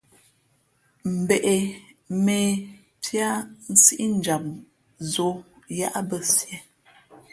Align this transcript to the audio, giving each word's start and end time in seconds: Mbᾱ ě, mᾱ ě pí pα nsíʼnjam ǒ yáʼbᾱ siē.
Mbᾱ 1.21 1.35
ě, 1.51 1.55
mᾱ 2.23 2.35
ě 2.43 2.49
pí 3.05 3.11
pα 3.19 3.29
nsíʼnjam 3.79 4.43
ǒ 5.27 5.29
yáʼbᾱ 5.77 6.17
siē. 6.33 6.57